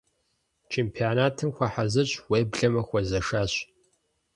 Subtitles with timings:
[0.71, 3.53] Чемпионатым хуэхьэзырщ, уеблэмэ хуэзэшащ.